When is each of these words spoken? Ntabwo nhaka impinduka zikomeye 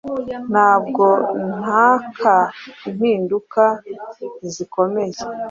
Ntabwo 0.51 1.05
nhaka 1.63 2.35
impinduka 2.89 3.63
zikomeye 4.53 5.17